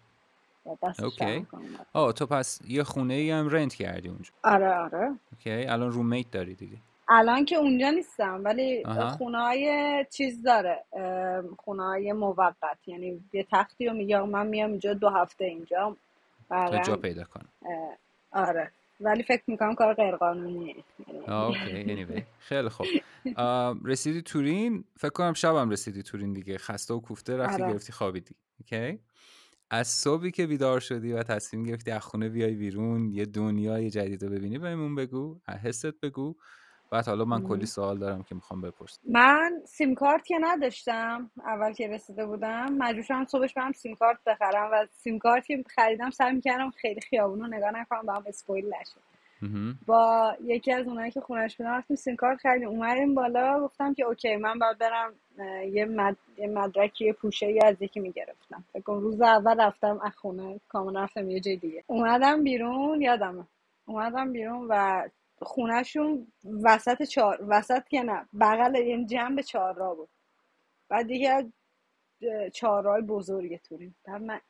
[1.02, 1.46] اوکی.
[1.92, 4.30] آه تو پس یه خونه ای هم rent کردی اونجا.
[4.44, 5.14] آره آره.
[5.32, 5.66] okay.
[5.66, 6.76] الان roommate داری دیگه.
[7.08, 8.84] الان که اونجا نیستم ولی.
[9.18, 10.84] خونه های چیز داره.
[11.58, 12.56] خونه های موقت.
[12.86, 15.96] یعنی یه تختی رو میگه من میام اینجا دو هفته اینجا.
[16.48, 17.48] تا جا پیدا کنم.
[18.32, 18.70] آره.
[19.04, 20.74] ولی فکر می‌کنم کار غیر قانونیه.
[21.28, 22.22] اوکی anyway.
[22.48, 22.86] خیلی خوب.
[23.84, 26.58] رسیدی تورین؟ فکر کنم شبم رسیدی تورین دیگه.
[26.58, 27.72] خسته و کوفته رفتی آره.
[27.72, 28.34] گرفتی خوابیدی.
[28.60, 28.98] اوکی؟
[29.70, 34.22] از صبحی که بیدار شدی و تصمیم گرفتی از خونه بیای بیرون یه دنیای جدید
[34.24, 35.40] رو ببینی بهمون بگو.
[35.64, 36.34] حست بگو.
[36.92, 39.00] بعد حالا من کلی سوال دارم که می‌خوام بپرسم.
[39.08, 44.18] من سیم کارت که نداشتم اول که رسیده بودم مجبور شدم صبحش برم سیم کارت
[44.26, 48.66] بخرم و سیم کارت که خریدم سعی می‌کردم خیلی خیابون رو نگاه نکنم برام spoil
[48.66, 49.00] نشه.
[49.86, 54.04] با یکی از اونایی که خونش بودم رفتیم سیم کارت خریدیم اومدیم بالا گفتم که
[54.04, 55.12] okay من باید برم
[55.72, 56.16] یه, مد...
[56.38, 58.64] یه مدرکی یه پوشه ای از یکی می‌گرفتم.
[58.72, 61.84] فکر روز اول رفتم از خونه کاملا رفتم یه جای دیگه.
[61.86, 63.44] اومدم بیرون یادمه.
[63.86, 65.02] اومدم بیرون و
[65.44, 66.26] خونهشون
[66.62, 70.08] وسط چهار وسط که نه بغل یعنی جنب چهار راه بود.
[70.88, 71.44] بعد دیگه از
[72.52, 73.94] چهار بزرگ تورین.
[74.04, 74.40] بعد من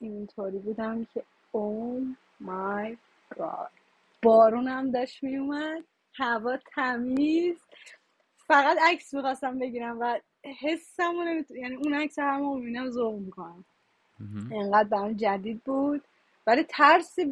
[0.00, 2.06] اینطوری بودم که او
[2.40, 2.96] مای
[3.36, 3.70] گاد.
[4.22, 5.84] بارون هم داشت میومد
[6.14, 7.56] هوا تمیز.
[8.46, 10.20] فقط عکس می‌خواستم بگیرم و
[10.60, 11.14] حسم.
[11.50, 13.64] یعنی اون عکس هم رو می‌بینم ذوق می‌کنم.
[14.20, 14.52] مهم.
[14.52, 16.04] انقدر برام جدید بود.
[16.48, 17.24] ولی ترسی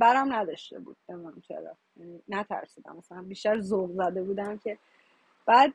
[0.00, 0.96] برام نداشته بود.
[1.08, 1.76] نمی‌دونم چرا.
[1.96, 2.96] یعنی نترسیدم.
[2.96, 4.78] مثلا بیشتر ذوق زده بودم که
[5.46, 5.72] بعد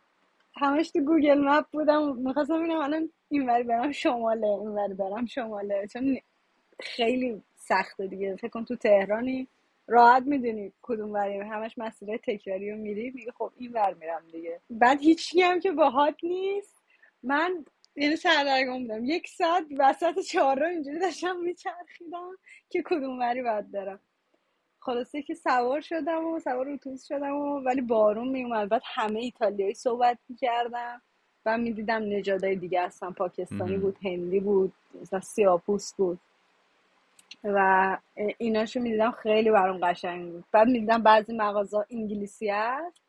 [0.56, 2.16] همش تو گوگل مپ بودم.
[2.16, 5.88] می‌خواستم ببینم الان اینوری برم شماله اینوری برم شماله.
[5.88, 6.18] چون
[6.80, 8.36] خیلی سخته دیگه.
[8.36, 9.48] فکر کن تو تهرانی
[9.88, 13.12] راحت می‌دونی کدوم وری همش مسیر تکراری رو میری.
[13.16, 14.60] میگه خب این ور میرم دیگه.
[14.70, 16.76] بعد هیچکی هم که باهات نیست.
[17.24, 17.66] من
[18.00, 19.06] یعنی سردرگم بودم.
[19.06, 22.32] یک ساعت وسط چهار اینجوری داشتم میچرخیدم
[22.70, 24.00] که کدوم وری باید برم.
[24.80, 29.74] خلاصه که سوار شدم و سوار اتوبوس شدم و ولی بارون میومد بعد همه ایتالیایی
[29.74, 31.02] صحبت می‌کردم
[31.46, 33.12] و می‌دیدم نژادهای دیگه هستن.
[33.12, 33.78] پاکستانی.
[33.78, 36.20] بود هندی بود مثلا سیاپوس بود.
[37.44, 37.98] و
[38.38, 40.44] ایناشو می‌دیدم خیلی برام قشنگ بود.
[40.52, 43.02] بعد می‌دیدم بعضی مغازه انگلیسی هست.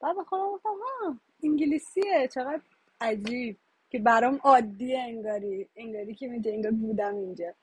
[0.00, 2.60] بعد به خودم گفتم ها انگلیسیه چقدر
[3.00, 3.56] عجیب.
[3.90, 7.54] که برام عادیه انگاری انگاری که میگه انگار بودم اینجا.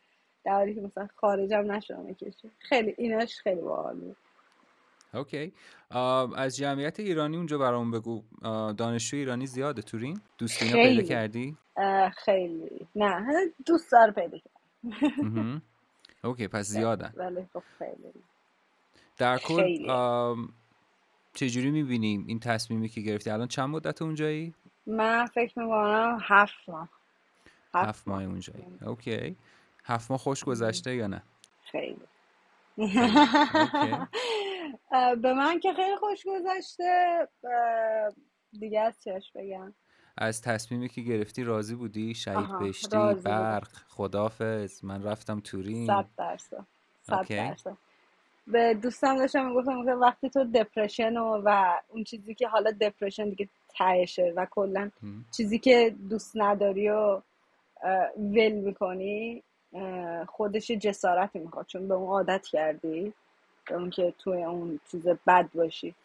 [0.43, 2.51] در حالی که مثلا خارجم نشدم کشور.
[2.59, 4.17] خیلی ایناش خیلی باحال بود.
[5.13, 5.53] اوکی.
[6.37, 8.23] از جمعیت ایرانی اونجا برام بگو.
[8.77, 11.57] دانشجو ایرانی زیاده تورین دوستینا پیدا کردی؟
[12.25, 12.87] خیلی.
[12.95, 13.25] نه
[13.65, 14.37] دوست داره پیدا
[15.17, 15.61] مهم.
[16.23, 17.13] اوکی پس زیادن.
[17.15, 18.23] ولی خب خیلی.
[19.17, 19.87] در کل
[21.33, 24.53] چجوری می‌بینیم این تصمیمی که گرفتی؟ الان چند مدت اونجایی؟
[24.87, 26.89] من فکر می‌کنم هفت ماه.
[27.73, 28.65] هفت هفت ماه اونجایی.
[28.85, 29.37] اوکی.
[29.85, 31.23] هفت ماه خوش گذشته یا نه؟
[31.71, 32.01] خیلی.
[35.21, 37.27] به من که خیلی خوش گذشته.
[38.59, 39.73] دیگه از چش بگم؟
[40.17, 43.13] از تصمیمی که گرفتی راضی بودی؟ شهید بودم.
[43.13, 45.87] برق؟ خدافز من رفتم تورین.
[45.87, 46.65] صد درصد.
[47.01, 47.77] صد درصد.
[48.47, 53.49] به دوستم داشتم می‌گفتم وقتی تو دپرشن و, و اون چیزی که حالا دپرشن دیگه
[53.77, 54.91] تهشه و کلا.
[55.37, 57.21] چیزی که دوست نداری و
[58.17, 59.43] ول می‌کنی
[60.27, 63.13] خودش یه جسارتی می‌خواد چون به اون عادت کردی
[63.69, 65.95] به اون که توی اون چیز بد باشی.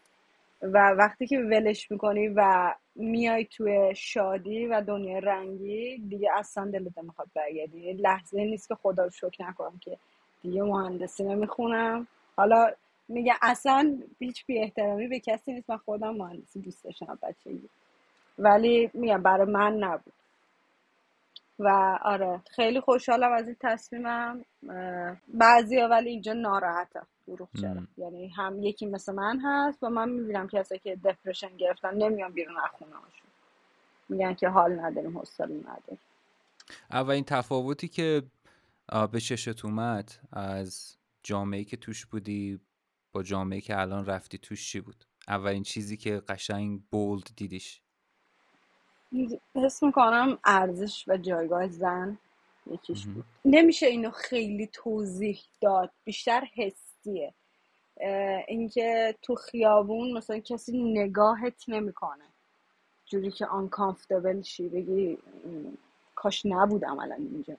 [0.63, 6.99] و وقتی که ولش می‌کنی و میای توی شادی و دنیای رنگی دیگه اصلا دلت
[6.99, 7.93] نمی‌خواد برگردی.
[7.93, 9.97] لحظه نیست که خدا رو شکر نکنم که
[10.43, 12.07] دیگه مهندسی نمی‌خونم.
[12.37, 12.71] حالا
[13.11, 15.71] میگه اصلا هیچ بی احترامی به کسی نیست.
[15.71, 17.69] من خودم مهندسی دوست داشتم بچگی.
[18.39, 20.13] ولی میگم برای من نبود.
[21.59, 24.45] و آره خیلی خوشحالم از این تصمیمم.
[25.29, 27.83] بعضی ها ولی اینجا ناراحتم دروغ چرا.
[27.99, 32.57] یعنی هم یکی مثل من هست و من می‌بینم کسایی که دپرشن گرفتن نمیان بیرون
[32.57, 33.31] از خونه هاشون
[34.09, 35.99] میگن که حال نداریم حوصله نداریم.
[36.91, 38.23] اولین تفاوتی که
[39.13, 42.61] به چشت اومد از جامعه که توش بودی
[43.13, 47.81] با جامعه که الان رفتی توش چی بود؟ اولین چیزی که قشنگ بولد دیدیش.
[49.55, 52.19] حس می‌کنم ارزش و جایگاه زن
[52.67, 53.07] یکیش.
[53.07, 53.25] بود.
[53.45, 57.35] نمیشه اینو خیلی توضیح داد بیشتر حسیه.
[58.49, 62.25] اینکه تو خیابون مثلا کسی نگاهت نمی‌کنه.
[63.07, 65.19] جوری که uncomfortable شی بگی
[66.15, 67.57] کاش نبودم الان اینجا.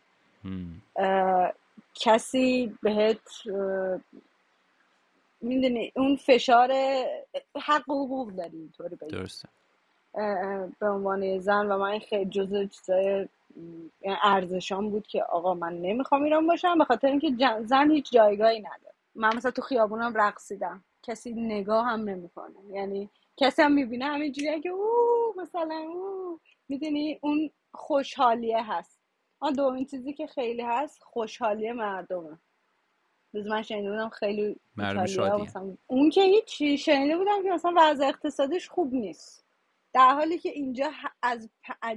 [1.95, 3.21] کسی بهت
[5.41, 6.73] می‌دونی اون فشار
[7.62, 9.49] حق و حقوق داری اینطوری بگم درسته.
[10.80, 13.27] به عنوان زن و من خیلی جزء چیزای
[14.01, 17.32] یعنی ارزشام بود که آقا من نمی‌خوام ایران باشم به خاطر اینکه
[17.63, 18.93] زن هیچ جایگاهی نداره.
[19.15, 20.84] من مثلا تو خیابونم رقصیدم.
[21.04, 22.56] کسی نگاه هم نمی‌کنه.
[22.69, 28.99] یعنی کسی هم می‌بینه همینجوریه که او مثلا او می‌دونی؟ اون خوشحالیه هست.
[29.39, 32.38] آن دومین چیزی که خیلی هست خوشحالی مردمه.
[33.33, 34.59] روز من شنیده بودم خیلی
[35.07, 35.47] شادی.
[35.87, 39.45] اون که هیچی شنیده بودم که مثلا وضع اقتصادش خوب نیست.
[39.93, 40.91] در حالی که اینجا
[41.21, 41.49] از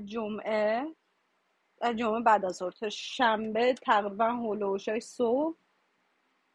[0.05, 0.87] جمعه
[1.81, 5.57] از جمعه بعد از تا شنبه تقریبا هولوشای صبح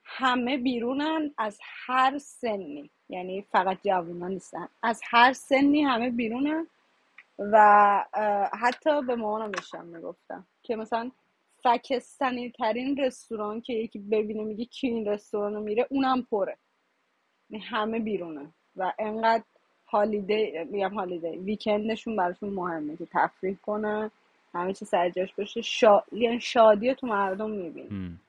[0.03, 2.89] همه بیرونن از هر سنی.
[3.09, 4.67] یعنی فقط جوونا نیستن.
[4.83, 6.67] از هر سنی همه بیرونن
[7.39, 8.05] و
[8.59, 11.11] حتی به مامانم داشتم می‌گفتم که مثلا
[11.63, 16.57] فکستنی ترین رستوران که یکی ببینه میگه کی این رستوران رو میره اونم پره.
[17.49, 18.53] یعنی همه بیرونه.
[18.75, 19.43] و انقدر
[19.87, 24.11] هالیدی میگم هالیدی ویکندشون براشون مهمه که تفریح کنن
[24.53, 25.61] همه چی سرجاش باشه.
[25.61, 26.03] شا...
[26.11, 28.19] یعنی شادی تو مردم می‌بینی.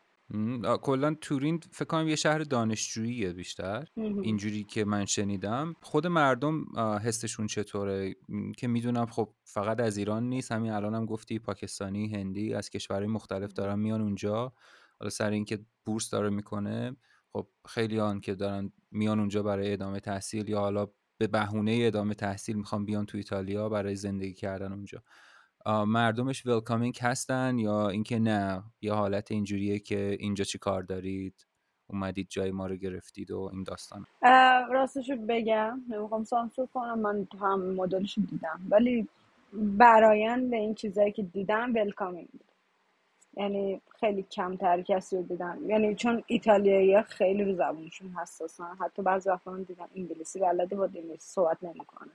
[0.82, 3.88] کلا تورین فکر کنم یه شهر دانشجوییه بیشتر.
[4.22, 5.74] اینجوری که من شنیدم.
[5.82, 8.14] خود مردم حسشون چطوره؟
[8.56, 10.52] که می‌دونم خب فقط از ایران نیست.
[10.52, 14.52] همین الانم هم گفتی پاکستانی هندی از کشورهای مختلف دارن میان اونجا.
[15.00, 16.96] حالا سر اینکه بورس داره می‌کنه
[17.32, 20.86] خب خیلی آن که دارن میان اونجا برای ادامه تحصیل یا حالا
[21.18, 25.02] به بهونه ادامه تحصیل می‌خوان بیان تو ایتالیا برای زندگی کردن اونجا.
[25.66, 31.46] مردمش welcoming هستن یا اینکه نه؟ یه حالت اینجوریه که اینجا چی کار دارید؟
[31.86, 34.06] اومدید جای ما رو گرفتید و این داستان
[34.70, 38.60] راستشو بگم نمی‌خوام سانسور کنم من هم مدلش دیدم.
[38.70, 39.08] ولی
[39.52, 42.28] برایند این چیزایی که دیدم welcoming
[43.36, 45.70] یعنی خیلی کمتر کسی رو دیدم.
[45.70, 48.76] یعنی چون ایتالیایی خیلی رو زبونشون حساسن.
[48.80, 52.10] حتی بعضی وقتا دیدم انگلیسی بلده با انگلیسی صحبت نمی‌کنه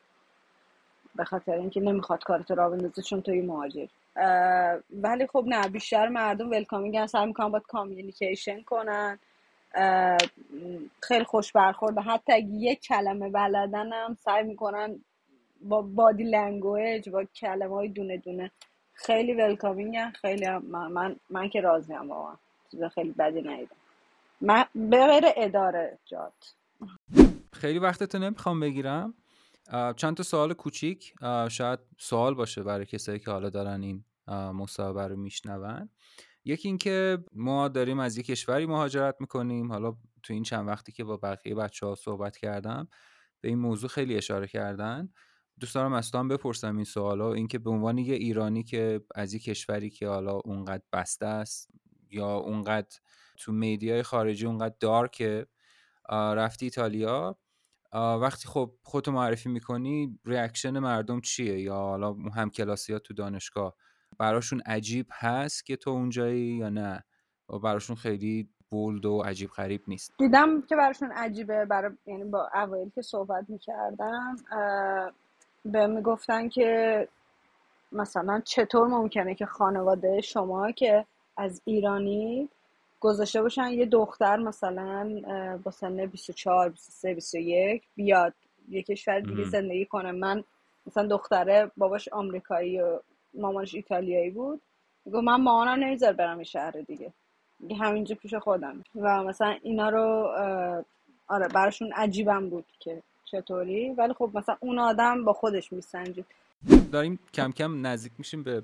[1.16, 3.88] به خاطر اینکه نمی‌خواد کارت را بندازه چون توی مهاجر
[4.92, 9.20] ولی خب نه بیشتر مردم welcoming سعی می‌کنن باید communication کنن.
[11.02, 11.98] خیلی خوش برخورد.
[11.98, 15.00] حتی اگه یک کلمه بلدن هم سعی می‌کنن
[15.62, 18.52] با body language با کلمه های دونه دونه.
[18.94, 22.36] خیلی welcoming خیلی من, من, من که راضی هم واقعا.
[22.72, 23.76] چیز خیلی بدی ندیدم.
[24.42, 26.56] من به غیر اداره جات.
[27.54, 29.14] خیلی وقتتو نمی‌خوام بگیرم.
[29.72, 31.14] چند تا سوال کوچیک.
[31.50, 34.06] شاید سوال باشه برای کسایی که حالا دارن این
[34.54, 35.90] مصاحبه رو میشنون.
[36.46, 39.72] یکی اینکه ما داریم از یک کشوری مهاجرت می‌کنیم.
[39.72, 39.92] حالا
[40.24, 42.88] تو این چند وقتی که با بقیه بچه ها صحبت کردم
[43.42, 45.10] به این موضوع خیلی اشاره کردن.
[45.60, 47.34] دوست دارم از بپرسم این سوالا.
[47.34, 51.72] اینکه به عنوان یه ایرانی که از یک کشوری که حالا اونقدر بسته است
[52.10, 52.98] یا اونقدر
[53.38, 55.48] تو میدیای خارجی اونقدر دارکه
[56.10, 57.40] رفتی ایتالیا
[57.96, 63.76] وقتی خب خودتو معرفی می‌کنی reaction مردم چیه؟ یا حالا هم کلاسی ها تو دانشگاه
[64.18, 67.04] براشون عجیب هست که تو اونجایی یا نه؟
[67.64, 70.14] براشون خیلی bold و عجیب غریب نیست.
[70.18, 74.36] دیدم که براشون عجیبه برای یعنی با اوایل که صحبت می‌کردم
[75.66, 77.08] به می‌گفتن که
[77.92, 81.06] مثلا چطور ممکنه که خانواده شما که
[81.38, 82.50] از ایرانی
[83.00, 85.22] گذاشته باشن یه دختر مثلا
[85.64, 88.34] با سن 24 23 21 بیاد
[88.70, 90.12] یه کشور دیگه زندگی کنه.
[90.12, 90.44] من
[90.88, 93.00] مثلا دختره باباش آمریکایی و
[93.34, 94.62] مامانش ایتالیایی بود.
[95.06, 97.14] میگه من مامانم نمیذار برم این شهر دیگه.
[97.80, 98.84] همینجا پیش خودم.
[98.96, 100.28] و مثلا اینا رو
[101.28, 103.90] آره براشون عجیبم بود که چطوری.
[103.90, 106.26] ولی خب مثلا اون آدم با خودش میسنجید.
[106.92, 108.64] داریم کم کم نزدیک میشیم به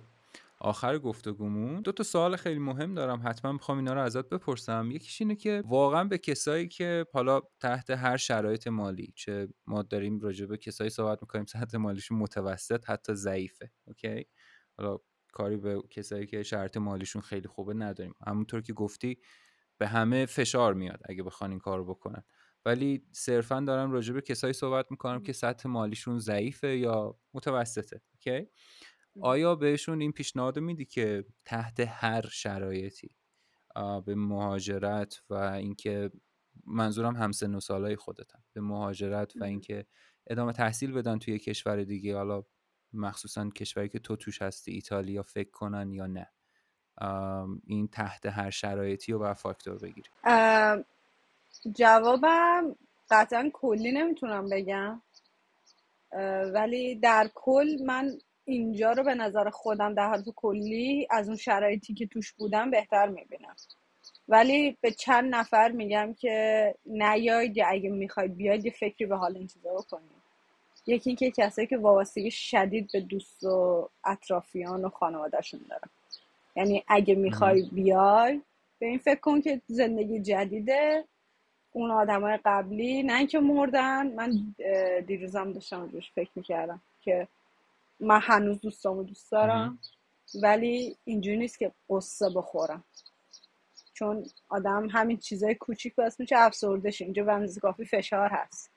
[0.64, 1.82] آخر گفتگومون.
[1.82, 3.22] دو تا سوال خیلی مهم دارم.
[3.26, 4.92] حتما می‌خوام اینا رو ازت بپرسم.
[4.92, 10.20] یکیش اینه که واقعا به کسایی که حالا تحت هر شرایط مالی چه ما داریم
[10.20, 13.72] راجع به کسایی صحبت می‌کنیم سطح مالیشون متوسط حتی ضعیفه.
[13.88, 14.26] اوکی؟
[14.78, 14.98] حالا
[15.34, 18.14] کاری به کسایی که شرط مالیشون خیلی خوبه نداریم.
[18.28, 19.18] همونطور که گفتی
[19.78, 22.24] به همه فشار میاد اگه بخوان این کارو بکنن.
[22.66, 28.02] ولی صرفا دارم راجع به کسایی صحبت می‌کنم که سطح مالیشون ضعیفه یا متوسطه.
[28.14, 28.48] اوکی؟
[29.20, 33.16] آیا بهشون این پیشنهاد میدی که تحت هر شرایطی
[34.06, 36.12] به مهاجرت و اینکه
[36.66, 39.86] منظورم همسن و سالای خودتن به مهاجرت و اینکه
[40.28, 42.44] ادامه تحصیل بدن توی کشور دیگه حالا
[42.94, 46.32] مخصوصا کشوری که تو توش هستی ایتالیا فکر کنن یا نه؟
[47.66, 50.10] این تحت هر شرایطی رو بر فاکتور بگیری.
[51.76, 52.76] جوابم
[53.10, 55.02] قطعا کلی نمی‌تونم بگم.
[56.54, 58.12] ولی در کل من
[58.46, 63.08] اینجا رو به نظر خودم در حالت کلی از اون شرایطی که توش بودم بهتر
[63.08, 63.56] می‌بینم.
[64.28, 69.38] ولی به چند نفر میگم که نیاید یا اگه می‌خواید بیاید یه فکری به حال
[69.38, 70.22] این چیزا بکنید
[70.88, 75.90] یکی اینکه کسایی که وابستگی شدید به دوست و اطرافیان و خانوادهشون دارن
[76.56, 78.42] یعنی اگه می‌خوای بیای
[78.80, 81.04] به این فکر کن که زندگی جدیده.
[81.74, 84.08] اون آدمای قبلی نه اینکه مردن.
[84.08, 84.56] من
[85.08, 87.28] دیروزم داشتم روش فکر می‌کردم که
[88.02, 89.80] من هنوز دوستامو دوست دارم.
[90.42, 92.84] ولی اینجوری نیست که قصه بخورم.
[93.94, 97.06] چون آدم همین چیزای کوچیک باعث میشه افسرده شه.
[97.06, 98.72] اینجا به کافی فشار هست.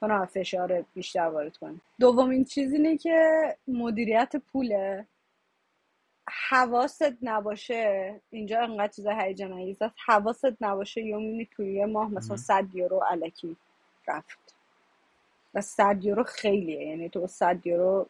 [0.00, 1.80] تو نه فشار بیشتر وارد کنی.
[2.00, 5.06] دومین چیز اینه که مدیریت پوله.
[6.48, 8.20] حواست نباشه.
[8.30, 12.74] اینجا انقدر چیز هیجان انگیز هست حواست نباشه یا می‌بینی توی یه ماه مثلا 100
[12.74, 13.56] یورو علکی
[14.08, 14.54] رفت.
[15.54, 16.86] و 100 یورو خیلیه.
[16.86, 18.08] یعنی تو 100 یورو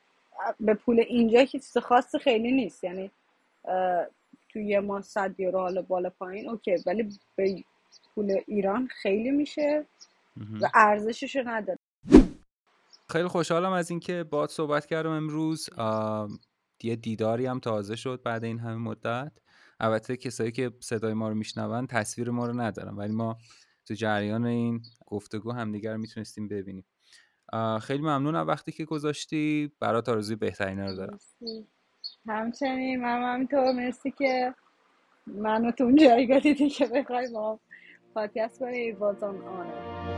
[0.61, 2.85] به پول اینجا که چیز خاصی خیلی نیست.
[2.85, 3.11] یعنی
[4.49, 6.77] توی یه ماه 100 یورو حالا بالا پایین اوکی.
[6.87, 7.65] ولی به
[8.15, 9.87] پول ایران خیلی میشه
[10.61, 11.79] و ارزششو نداره.
[13.09, 15.69] خیلی خوشحالم از اینکه باد صحبت کردم امروز.
[16.83, 19.33] یه دیداری هم تازه شد بعد این همه مدت.
[19.81, 23.39] البته کسایی که صدای ما رو میشنون تصویر ما رو ندارن ولی ما
[23.89, 26.85] تو جریان این گفتگو همدیگر رو می‌تونستیم ببینیم.
[27.83, 29.73] خیلی ممنونم وقتی که گذاشتی.
[29.81, 31.19] برات آرزوی بهترین رو دارم.
[32.29, 34.55] همچنین من همینطور مرسی که
[35.27, 37.61] منو تو اون جایگاه دیدی که بخوای با
[38.15, 40.10] پادکست کنی بازم آنه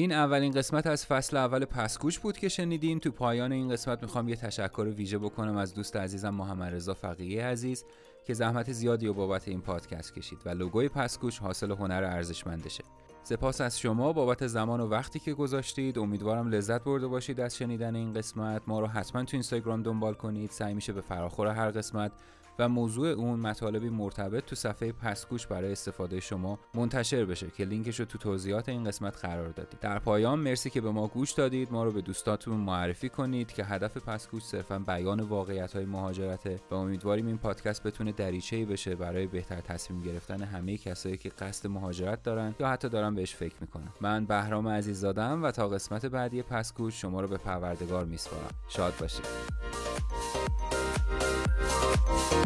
[0.00, 3.00] این اولین قسمت از فصل اول پسگوش بود که شنیدین.
[3.00, 7.46] تو پایان این قسمت می‌خوام یه تشکر ویژه بکنم از دوست عزیزم محمد رضا فقیه
[7.46, 7.84] عزیز
[8.26, 12.84] که زحمت زیادی و بابت این پادکست کشید و لوگوی پسگوش حاصل هنر ارزشمندشه.
[13.22, 15.98] سپاس از شما بابت زمان و وقتی که گذاشتید.
[15.98, 18.62] امیدوارم لذت برده باشید از شنیدن این قسمت.
[18.66, 20.50] ما رو حتما تو اینستاگرام دنبال کنید.
[20.50, 22.12] سعی میشه به فراخور هر قسمت
[22.60, 28.00] و موضوع اون مطالبی مرتبط تو صفحه پسگوش برای استفاده شما منتشر بشه که لینکش
[28.00, 29.80] رو تو توضیحات این قسمت قرار دادید.
[29.80, 31.72] در پایان مرسی که به ما گوش دادید.
[31.72, 36.74] ما رو به دوستاتون معرفی کنید که هدف پسگوش صرفا بیان واقعیت های مهاجرته و
[36.74, 42.22] امیدواریم این پادکست بتونه دریچه‌ای بشه برای بهتر تصمیم گرفتن همه کسایی که قصد مهاجرت
[42.22, 43.88] دارن یا حتی دارن بهش فکر می‌کنن.
[44.00, 48.50] من بهرام عزیزادم و تا قسمت بعدی پسگوش شما رو به پروردگار میسپارم.
[48.68, 49.24] شاد باشید.